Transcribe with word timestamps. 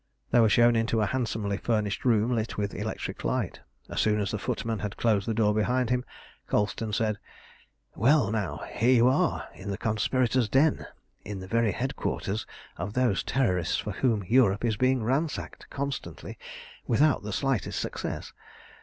They 0.31 0.39
were 0.39 0.49
shown 0.49 0.75
into 0.75 0.99
a 1.01 1.05
handsomely 1.05 1.57
furnished 1.57 2.05
room 2.05 2.33
lit 2.33 2.57
with 2.57 2.73
electric 2.73 3.23
light. 3.23 3.59
As 3.87 4.01
soon 4.01 4.19
as 4.19 4.31
the 4.31 4.39
footman 4.39 4.79
had 4.79 4.97
closed 4.97 5.27
the 5.27 5.33
door 5.35 5.53
behind 5.53 5.91
him, 5.91 6.03
Colston 6.47 6.91
said 6.91 7.19
"Well, 7.93 8.31
now, 8.31 8.63
here 8.73 8.95
you 8.95 9.07
are 9.07 9.47
in 9.53 9.69
the 9.69 9.77
conspirators' 9.77 10.49
den, 10.49 10.87
in 11.23 11.37
the 11.39 11.47
very 11.47 11.71
headquarters 11.71 12.47
of 12.77 12.93
those 12.93 13.21
Terrorists 13.21 13.77
for 13.77 13.91
whom 13.91 14.23
Europe 14.25 14.65
is 14.65 14.75
being 14.75 15.03
ransacked 15.03 15.69
constantly 15.69 16.35
without 16.87 17.21
the 17.21 17.31
slightest 17.31 17.79
success. 17.79 18.33